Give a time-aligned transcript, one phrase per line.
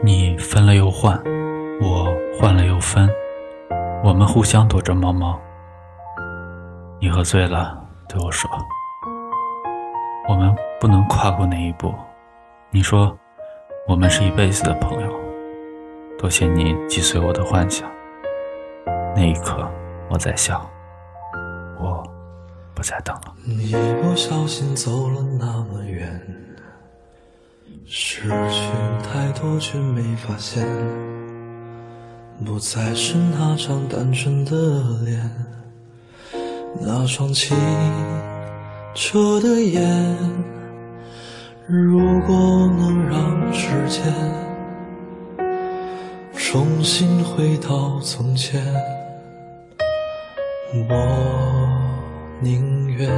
[0.00, 1.20] 你分了又换，
[1.80, 2.06] 我
[2.38, 3.10] 换了又分，
[4.04, 5.38] 我们互相躲着猫猫。
[7.00, 7.76] 你喝醉了，
[8.08, 8.48] 对我说
[10.28, 11.92] ：“我们不能跨过那一步。”
[12.70, 13.16] 你说
[13.88, 15.12] ：“我们是一辈子的朋友。”
[16.16, 17.90] 多谢你击碎我的幻想。
[19.16, 19.68] 那一刻，
[20.08, 20.64] 我在想，
[21.80, 22.02] 我
[22.72, 23.34] 不再等了。
[23.46, 25.87] 一不小心走了那么远。
[27.90, 28.28] 失去
[29.02, 30.62] 太多，却没发现，
[32.44, 34.52] 不再是那张单纯的
[35.06, 35.30] 脸，
[36.78, 37.56] 那双清
[38.94, 40.14] 澈的眼。
[41.66, 42.36] 如果
[42.78, 44.02] 能让时间
[46.34, 48.62] 重新回到从前，
[50.90, 51.68] 我
[52.40, 53.10] 宁愿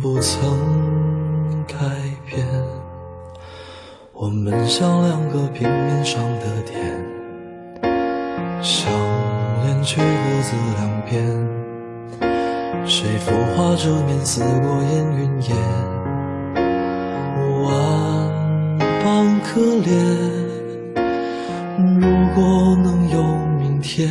[0.00, 1.05] 不曾
[4.68, 6.82] 像两个平面上的点，
[8.60, 8.92] 相
[9.62, 11.24] 连却各自两边，
[12.84, 15.56] 谁浮华着面似过眼云烟，
[17.62, 17.68] 万
[19.04, 19.88] 般可怜。
[22.00, 22.02] 如
[22.34, 23.22] 果能有
[23.60, 24.08] 明天，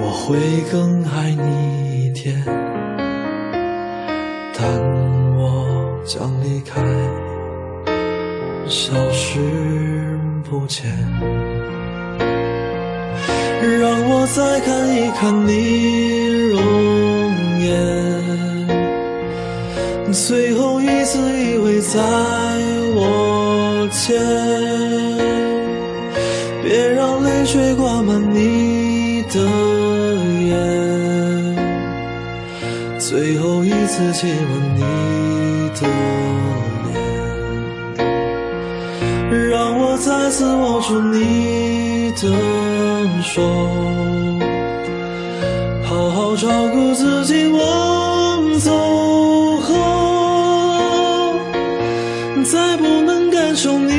[0.00, 0.36] 我会
[0.72, 2.34] 更爱你一点，
[4.58, 4.60] 但
[5.38, 6.80] 我将离开。
[8.70, 10.16] 消失
[10.48, 10.86] 不见，
[13.80, 15.50] 让我再看一看你
[16.50, 16.62] 容
[17.58, 17.68] 颜，
[20.12, 21.98] 最后一次依偎在
[22.94, 24.16] 我肩，
[26.62, 29.40] 别让泪水挂满你的
[30.46, 30.54] 眼，
[33.00, 34.80] 最后一次亲吻你
[35.80, 36.19] 的。
[40.00, 42.26] 再次握住你的
[43.22, 43.42] 手，
[45.84, 47.46] 好好照顾自己。
[47.52, 47.58] 我
[48.60, 48.72] 走
[49.60, 49.74] 后，
[52.44, 53.92] 再不能感受你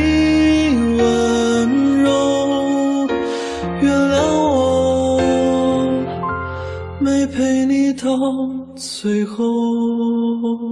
[0.97, 3.07] 温柔，
[3.81, 5.21] 原谅我
[6.99, 8.09] 没陪你到
[8.75, 10.70] 最后。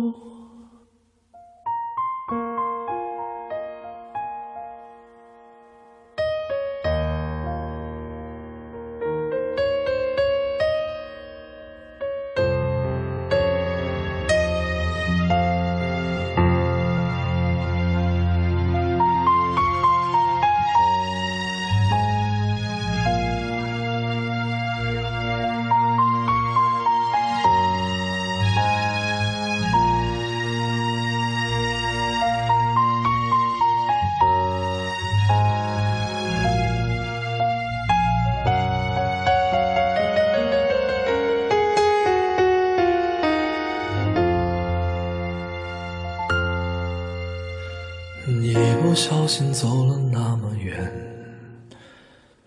[48.49, 50.91] 一不小心走了那么远，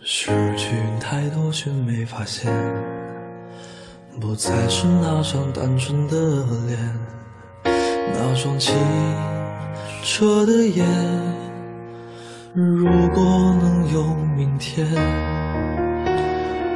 [0.00, 2.52] 失去太多却没发现，
[4.20, 6.76] 不再是那张单纯的脸，
[7.64, 8.74] 那双清
[10.02, 10.84] 澈的眼。
[12.52, 13.24] 如果
[13.62, 14.02] 能有
[14.36, 14.84] 明天，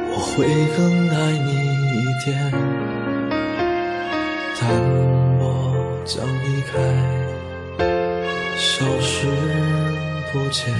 [0.09, 1.51] 我会更爱你
[1.99, 2.49] 一点，
[4.57, 4.69] 但
[5.41, 7.26] 我将离开。
[8.57, 9.27] 消失
[10.33, 10.73] 不见，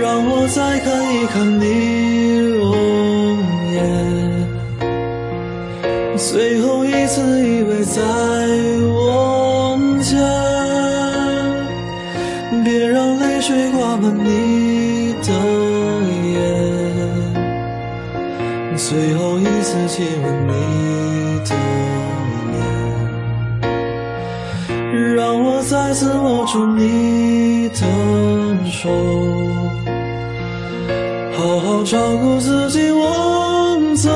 [0.00, 2.72] 让我再看一看你容
[3.72, 3.76] 颜，
[6.16, 8.00] 最后一次依偎在
[8.86, 10.16] 我肩，
[12.62, 15.32] 别让泪水挂满你的
[16.32, 16.36] 眼，
[18.76, 20.50] 最后一次亲吻你
[21.44, 21.50] 的。
[25.14, 27.76] 让我再次握住你的
[28.70, 28.88] 手
[31.32, 34.10] 好好照顾自己我走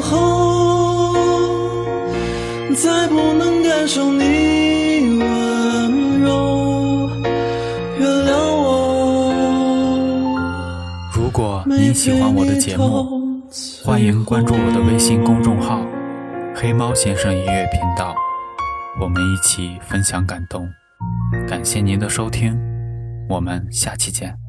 [0.00, 1.14] 后
[2.74, 7.10] 再不能感受你温柔
[7.98, 9.34] 原谅我。
[11.12, 13.42] 如果你喜欢我的节目
[13.84, 15.80] 欢迎关注我的微信公众号
[16.54, 18.14] 黑猫先生音乐频道
[19.00, 20.68] 我们一起分享感动。
[21.46, 22.58] 感谢您的收听，
[23.28, 24.47] 我们下期见。